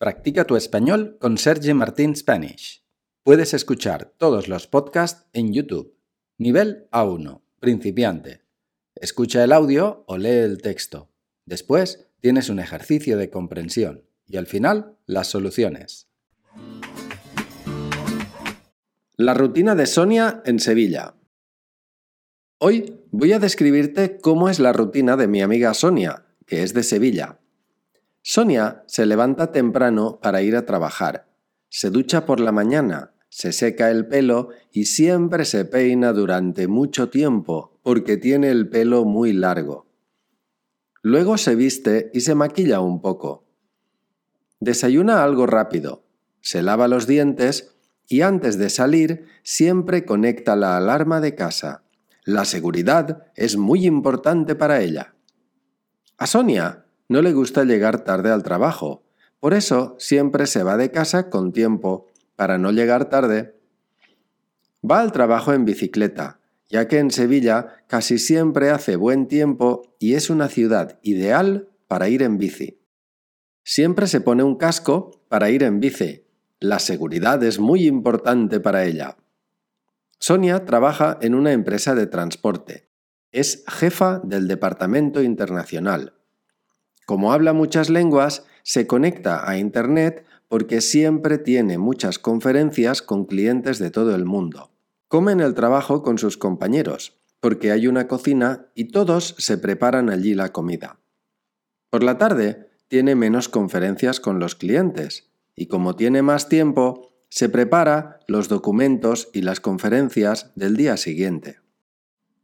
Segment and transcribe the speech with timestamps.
[0.00, 2.86] Practica tu español con Sergi Martín Spanish.
[3.22, 5.94] Puedes escuchar todos los podcasts en YouTube.
[6.38, 8.40] Nivel A1, principiante.
[8.94, 11.10] Escucha el audio o lee el texto.
[11.44, 16.08] Después tienes un ejercicio de comprensión y al final las soluciones.
[19.16, 21.14] La rutina de Sonia en Sevilla.
[22.56, 26.84] Hoy voy a describirte cómo es la rutina de mi amiga Sonia, que es de
[26.84, 27.38] Sevilla.
[28.32, 31.26] Sonia se levanta temprano para ir a trabajar.
[31.68, 37.10] Se ducha por la mañana, se seca el pelo y siempre se peina durante mucho
[37.10, 39.88] tiempo porque tiene el pelo muy largo.
[41.02, 43.48] Luego se viste y se maquilla un poco.
[44.60, 46.04] Desayuna algo rápido,
[46.40, 47.74] se lava los dientes
[48.06, 51.82] y antes de salir siempre conecta la alarma de casa.
[52.22, 55.16] La seguridad es muy importante para ella.
[56.16, 59.02] A Sonia no le gusta llegar tarde al trabajo,
[59.40, 63.58] por eso siempre se va de casa con tiempo para no llegar tarde.
[64.88, 70.14] Va al trabajo en bicicleta, ya que en Sevilla casi siempre hace buen tiempo y
[70.14, 72.78] es una ciudad ideal para ir en bici.
[73.64, 76.26] Siempre se pone un casco para ir en bici.
[76.60, 79.16] La seguridad es muy importante para ella.
[80.20, 82.88] Sonia trabaja en una empresa de transporte.
[83.32, 86.19] Es jefa del Departamento Internacional.
[87.10, 93.80] Como habla muchas lenguas, se conecta a Internet porque siempre tiene muchas conferencias con clientes
[93.80, 94.70] de todo el mundo.
[95.08, 100.08] Come en el trabajo con sus compañeros, porque hay una cocina y todos se preparan
[100.08, 101.00] allí la comida.
[101.90, 107.48] Por la tarde tiene menos conferencias con los clientes y como tiene más tiempo, se
[107.48, 111.58] prepara los documentos y las conferencias del día siguiente.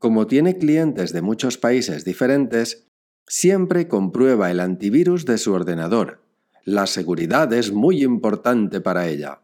[0.00, 2.86] Como tiene clientes de muchos países diferentes,
[3.28, 6.22] Siempre comprueba el antivirus de su ordenador.
[6.64, 9.40] La seguridad es muy importante para ella.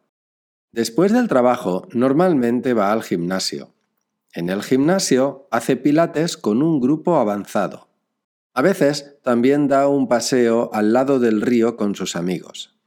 [0.70, 3.74] Después del trabajo, normalmente va al gimnasio.
[4.34, 7.88] En el gimnasio hace pilates con un grupo avanzado.
[8.54, 12.78] A veces también da un paseo al lado del río con sus amigos.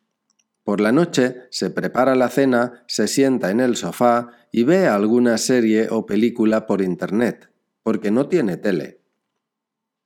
[0.63, 5.37] Por la noche se prepara la cena, se sienta en el sofá y ve alguna
[5.37, 7.51] serie o película por Internet,
[7.83, 9.04] porque no tiene tele.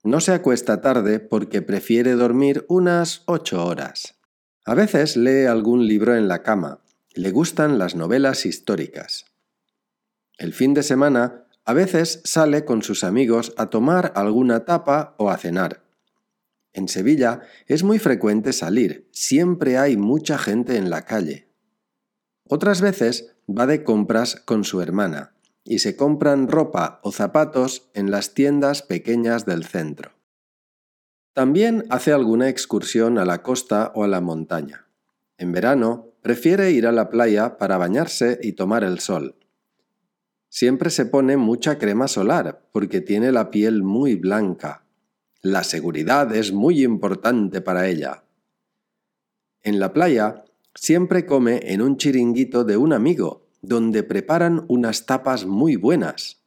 [0.04, 4.16] No se acuesta tarde porque prefiere dormir unas ocho horas.
[4.64, 6.80] A veces lee algún libro en la cama.
[7.14, 9.26] Le gustan las novelas históricas.
[10.38, 15.30] El fin de semana a veces sale con sus amigos a tomar alguna tapa o
[15.30, 15.84] a cenar.
[16.72, 21.50] En Sevilla es muy frecuente salir, siempre hay mucha gente en la calle.
[22.48, 25.34] Otras veces va de compras con su hermana
[25.70, 30.14] y se compran ropa o zapatos en las tiendas pequeñas del centro.
[31.34, 34.88] También hace alguna excursión a la costa o a la montaña.
[35.38, 39.36] En verano prefiere ir a la playa para bañarse y tomar el sol.
[40.50, 44.86] Siempre se pone mucha crema solar porque tiene la piel muy blanca.
[45.44, 48.24] La seguridad es muy importante para ella.
[49.62, 55.46] En la playa siempre come en un chiringuito de un amigo donde preparan unas tapas
[55.46, 56.40] muy buenas.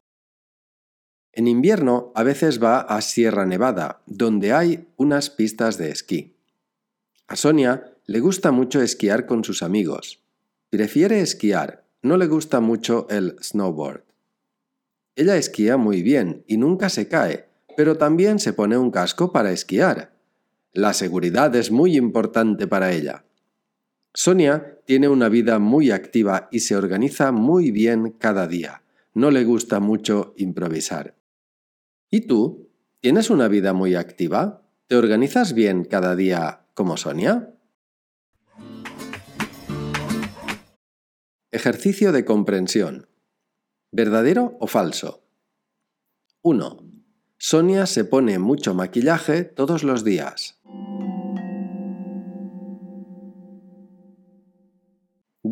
[1.32, 6.36] En invierno a veces va a Sierra Nevada, donde hay unas pistas de esquí.
[7.26, 10.22] A Sonia le gusta mucho esquiar con sus amigos.
[10.68, 14.04] Prefiere esquiar, no le gusta mucho el snowboard.
[15.16, 19.52] Ella esquía muy bien y nunca se cae, pero también se pone un casco para
[19.52, 20.12] esquiar.
[20.72, 23.24] La seguridad es muy importante para ella.
[24.14, 28.82] Sonia tiene una vida muy activa y se organiza muy bien cada día.
[29.14, 31.16] No le gusta mucho improvisar.
[32.10, 32.68] ¿Y tú?
[33.00, 34.62] ¿Tienes una vida muy activa?
[34.86, 37.54] ¿Te organizas bien cada día como Sonia?
[41.50, 43.08] Ejercicio de comprensión.
[43.92, 45.22] ¿Verdadero o falso?
[46.42, 46.86] 1.
[47.38, 50.61] Sonia se pone mucho maquillaje todos los días.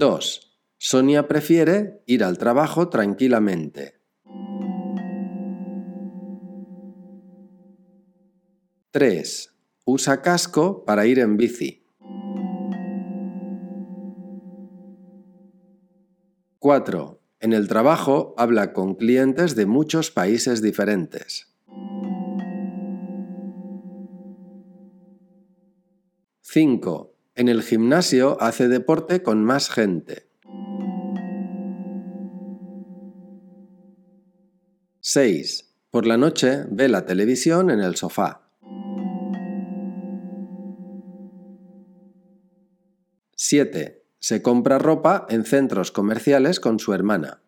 [0.01, 0.57] 2.
[0.79, 4.01] Sonia prefiere ir al trabajo tranquilamente.
[8.93, 9.55] 3.
[9.85, 11.85] Usa casco para ir en bici.
[16.61, 17.21] 4.
[17.41, 21.55] En el trabajo habla con clientes de muchos países diferentes.
[26.41, 27.20] 5.
[27.41, 30.29] En el gimnasio hace deporte con más gente.
[35.01, 35.75] 6.
[35.91, 38.43] Por la noche ve la televisión en el sofá.
[43.37, 44.05] 7.
[44.19, 47.41] Se compra ropa en centros comerciales con su hermana.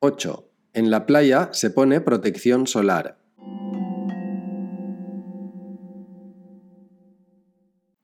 [0.00, 0.50] 8.
[0.72, 3.23] En la playa se pone protección solar.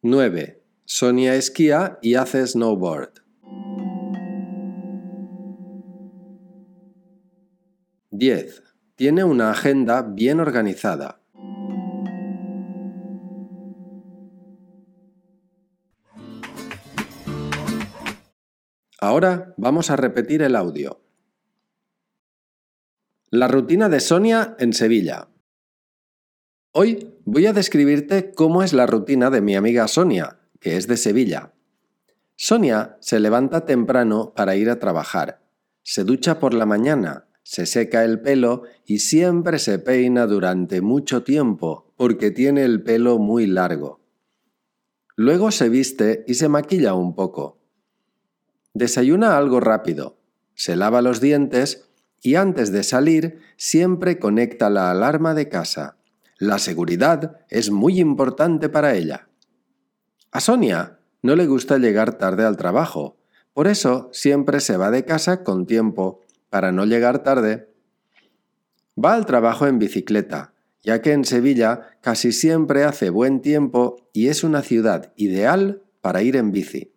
[0.03, 0.63] 9.
[0.87, 3.23] Sonia esquía y hace snowboard.
[8.11, 8.63] 10.
[8.97, 11.21] Tiene una agenda bien organizada.
[18.99, 21.03] Ahora vamos a repetir el audio.
[23.29, 25.29] La rutina de Sonia en Sevilla.
[26.73, 30.97] Hoy voy a describirte cómo es la rutina de mi amiga Sonia, que es de
[30.97, 31.53] Sevilla.
[32.37, 35.43] Sonia se levanta temprano para ir a trabajar,
[35.83, 41.25] se ducha por la mañana, se seca el pelo y siempre se peina durante mucho
[41.25, 44.01] tiempo porque tiene el pelo muy largo.
[45.17, 47.59] Luego se viste y se maquilla un poco.
[48.75, 50.21] Desayuna algo rápido,
[50.55, 51.91] se lava los dientes
[52.23, 55.97] y antes de salir siempre conecta la alarma de casa.
[56.41, 59.29] La seguridad es muy importante para ella.
[60.33, 63.19] A Sonia no le gusta llegar tarde al trabajo,
[63.53, 67.69] por eso siempre se va de casa con tiempo, para no llegar tarde.
[68.97, 74.29] Va al trabajo en bicicleta, ya que en Sevilla casi siempre hace buen tiempo y
[74.29, 76.95] es una ciudad ideal para ir en bici.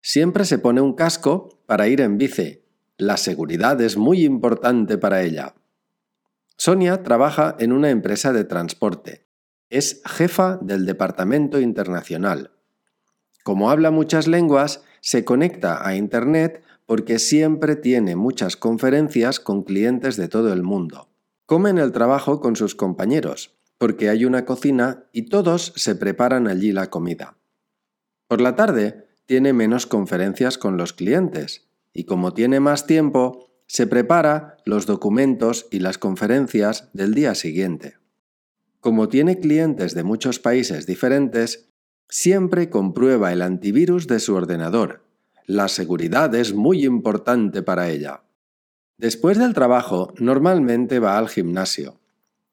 [0.00, 2.62] Siempre se pone un casco para ir en bici,
[2.96, 5.54] la seguridad es muy importante para ella.
[6.56, 9.26] Sonia trabaja en una empresa de transporte.
[9.70, 12.52] Es jefa del Departamento Internacional.
[13.42, 20.16] Como habla muchas lenguas, se conecta a Internet porque siempre tiene muchas conferencias con clientes
[20.16, 21.10] de todo el mundo.
[21.46, 26.46] Come en el trabajo con sus compañeros, porque hay una cocina y todos se preparan
[26.46, 27.36] allí la comida.
[28.28, 33.33] Por la tarde tiene menos conferencias con los clientes, y como tiene más tiempo,
[33.66, 37.96] se prepara los documentos y las conferencias del día siguiente.
[38.80, 41.70] Como tiene clientes de muchos países diferentes,
[42.08, 45.04] siempre comprueba el antivirus de su ordenador.
[45.46, 48.22] La seguridad es muy importante para ella.
[48.98, 52.00] Después del trabajo, normalmente va al gimnasio.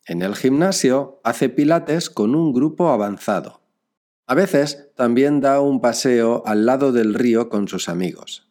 [0.06, 3.62] En el gimnasio hace pilates con un grupo avanzado.
[4.26, 8.51] A veces también da un paseo al lado del río con sus amigos.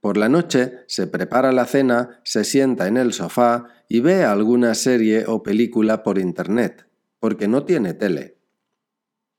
[0.00, 4.74] Por la noche se prepara la cena, se sienta en el sofá y ve alguna
[4.74, 6.86] serie o película por Internet,
[7.18, 8.38] porque no tiene tele.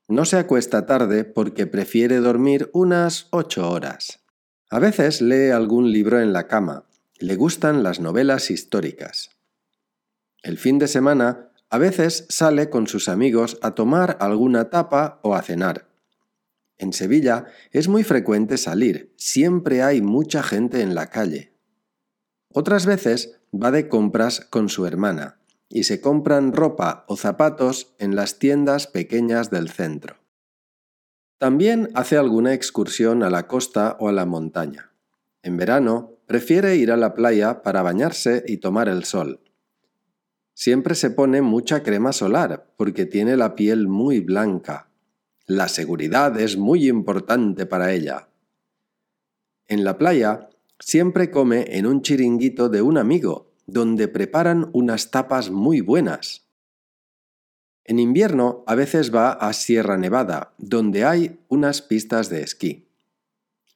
[0.08, 4.20] No se acuesta tarde porque prefiere dormir unas ocho horas.
[4.68, 6.84] A veces lee algún libro en la cama.
[7.18, 9.30] Le gustan las novelas históricas.
[10.42, 15.34] El fin de semana a veces sale con sus amigos a tomar alguna tapa o
[15.34, 15.89] a cenar.
[16.80, 21.52] En Sevilla es muy frecuente salir, siempre hay mucha gente en la calle.
[22.54, 25.38] Otras veces va de compras con su hermana
[25.68, 30.16] y se compran ropa o zapatos en las tiendas pequeñas del centro.
[31.36, 34.90] También hace alguna excursión a la costa o a la montaña.
[35.42, 39.42] En verano prefiere ir a la playa para bañarse y tomar el sol.
[40.54, 44.89] Siempre se pone mucha crema solar porque tiene la piel muy blanca
[45.50, 48.28] la seguridad es muy importante para ella.
[49.66, 55.50] En la playa siempre come en un chiringuito de un amigo, donde preparan unas tapas
[55.50, 56.46] muy buenas.
[57.82, 62.86] En invierno a veces va a Sierra Nevada, donde hay unas pistas de esquí.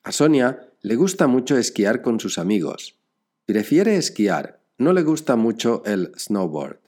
[0.04, 3.00] A Sonia le gusta mucho esquiar con sus amigos.
[3.46, 6.78] Prefiere esquiar, no le gusta mucho el snowboard.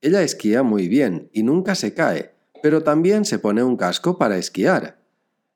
[0.00, 2.33] Ella esquía muy bien y nunca se cae,
[2.64, 4.98] pero también se pone un casco para esquiar.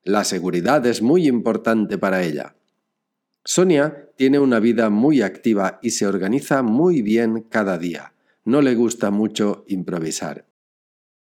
[0.03, 2.55] La seguridad es muy importante para ella.
[3.43, 8.13] Sonia tiene una vida muy activa y se organiza muy bien cada día.
[8.45, 10.45] No le gusta mucho improvisar.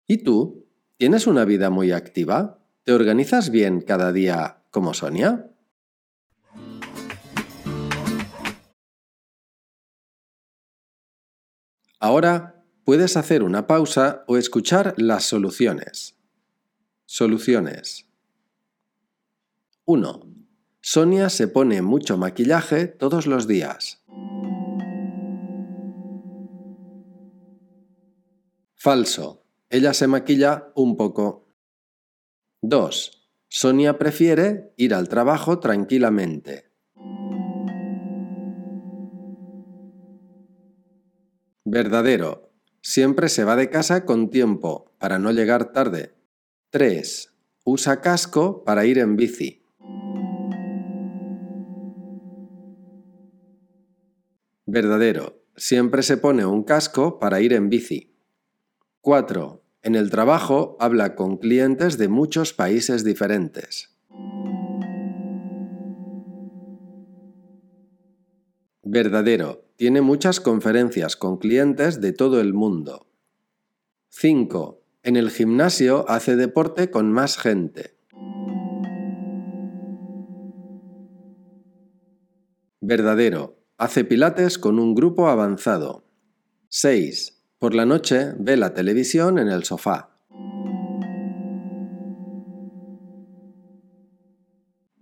[0.08, 0.66] ¿Y tú?
[0.96, 2.66] ¿Tienes una vida muy activa?
[2.86, 5.52] ¿Te organizas bien cada día como Sonia?
[12.00, 12.55] Ahora
[12.86, 16.16] puedes hacer una pausa o escuchar las soluciones.
[17.06, 18.08] Soluciones.
[19.86, 20.22] 1.
[20.82, 24.04] Sonia se pone mucho maquillaje todos los días.
[28.76, 29.44] Falso.
[29.70, 31.48] Ella se maquilla un poco.
[32.62, 33.30] 2.
[33.48, 36.72] Sonia prefiere ir al trabajo tranquilamente.
[41.64, 42.45] Verdadero.
[42.88, 46.14] Siempre se va de casa con tiempo para no llegar tarde.
[46.70, 47.34] 3.
[47.64, 49.66] Usa casco para ir en bici.
[54.68, 55.42] Verdadero.
[55.56, 58.14] Siempre se pone un casco para ir en bici.
[59.02, 59.64] 4.
[59.82, 63.95] En el trabajo habla con clientes de muchos países diferentes.
[68.96, 69.66] Verdadero.
[69.76, 73.08] Tiene muchas conferencias con clientes de todo el mundo.
[74.08, 74.82] 5.
[75.04, 77.98] En el gimnasio hace deporte con más gente.
[82.80, 83.60] Verdadero.
[83.78, 86.06] Hace pilates con un grupo avanzado.
[86.70, 87.44] 6.
[87.60, 90.18] Por la noche ve la televisión en el sofá.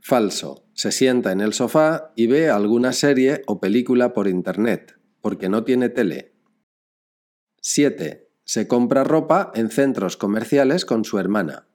[0.02, 0.63] Falso.
[0.74, 5.64] Se sienta en el sofá y ve alguna serie o película por Internet, porque no
[5.64, 6.34] tiene tele.
[7.62, 8.30] 7.
[8.44, 11.68] Se compra ropa en centros comerciales con su hermana.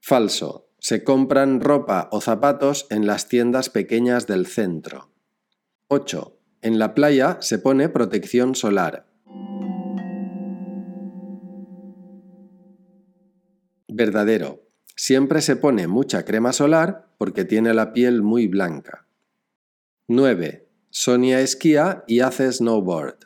[0.00, 0.70] Falso.
[0.78, 5.10] Se compran ropa o zapatos en las tiendas pequeñas del centro.
[5.88, 6.38] 8.
[6.62, 9.06] En la playa se pone protección solar.
[13.96, 14.62] Verdadero.
[14.94, 19.06] Siempre se pone mucha crema solar porque tiene la piel muy blanca.
[20.08, 20.68] 9.
[20.90, 23.20] Sonia esquía y hace snowboard.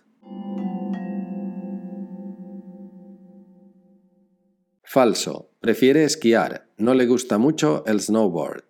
[4.85, 5.51] Falso.
[5.59, 6.69] Prefiere esquiar.
[6.77, 8.63] No le gusta mucho el snowboard.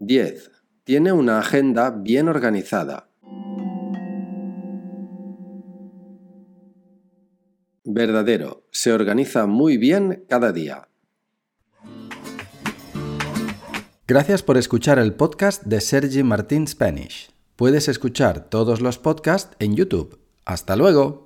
[0.00, 0.50] 10.
[0.84, 3.08] Tiene una agenda bien organizada.
[7.84, 8.66] Verdadero.
[8.70, 10.88] Se organiza muy bien cada día.
[14.08, 17.32] Gracias por escuchar el podcast de Sergi Martín Spanish.
[17.56, 20.20] Puedes escuchar todos los podcasts en YouTube.
[20.44, 21.25] ¡Hasta luego!